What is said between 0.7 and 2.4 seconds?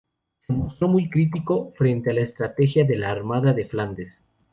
muy crítico frente a la